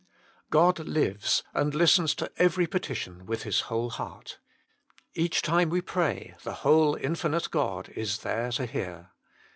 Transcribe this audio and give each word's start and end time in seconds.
God 0.49 0.79
lives, 0.79 1.43
and 1.53 1.75
listens 1.75 2.15
to 2.15 2.31
every 2.37 2.65
petition 2.65 3.27
with 3.27 3.43
His 3.43 3.59
whole 3.69 3.91
heart. 3.91 4.39
Each 5.13 5.43
time 5.43 5.69
we 5.69 5.79
pray 5.81 6.33
the 6.41 6.53
whole 6.65 6.95
Infinite 6.95 7.51
God 7.51 7.89
is 7.89 8.17
there 8.21 8.51
to 8.53 8.65
hear. 8.65 9.11